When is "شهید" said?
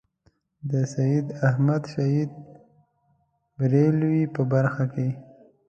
1.93-2.31